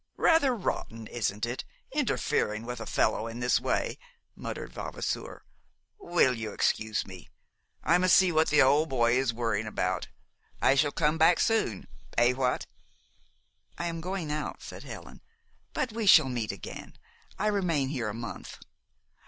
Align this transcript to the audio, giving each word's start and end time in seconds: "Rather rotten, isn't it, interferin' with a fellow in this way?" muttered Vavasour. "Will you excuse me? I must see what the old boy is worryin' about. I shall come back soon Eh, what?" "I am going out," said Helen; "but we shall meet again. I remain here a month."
"Rather 0.17 0.55
rotten, 0.55 1.05
isn't 1.05 1.45
it, 1.45 1.63
interferin' 1.91 2.65
with 2.65 2.79
a 2.81 2.87
fellow 2.87 3.27
in 3.27 3.39
this 3.39 3.59
way?" 3.59 3.99
muttered 4.35 4.73
Vavasour. 4.73 5.43
"Will 5.99 6.33
you 6.33 6.51
excuse 6.53 7.05
me? 7.05 7.29
I 7.83 7.99
must 7.99 8.15
see 8.15 8.31
what 8.31 8.49
the 8.49 8.63
old 8.63 8.89
boy 8.89 9.15
is 9.15 9.31
worryin' 9.31 9.67
about. 9.67 10.07
I 10.59 10.73
shall 10.73 10.91
come 10.91 11.19
back 11.19 11.39
soon 11.39 11.87
Eh, 12.17 12.33
what?" 12.33 12.65
"I 13.77 13.85
am 13.85 14.01
going 14.01 14.31
out," 14.31 14.63
said 14.63 14.81
Helen; 14.81 15.21
"but 15.71 15.91
we 15.91 16.07
shall 16.07 16.29
meet 16.29 16.51
again. 16.51 16.97
I 17.37 17.45
remain 17.45 17.89
here 17.89 18.09
a 18.09 18.13
month." 18.15 18.57